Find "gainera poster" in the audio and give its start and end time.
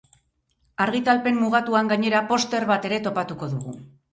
1.93-2.67